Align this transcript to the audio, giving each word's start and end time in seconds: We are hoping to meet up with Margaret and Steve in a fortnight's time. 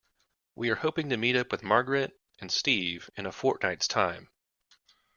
We 0.55 0.71
are 0.71 0.75
hoping 0.77 1.09
to 1.09 1.17
meet 1.17 1.35
up 1.35 1.51
with 1.51 1.61
Margaret 1.61 2.19
and 2.39 2.51
Steve 2.51 3.11
in 3.15 3.27
a 3.27 3.31
fortnight's 3.31 3.87
time. 3.87 4.29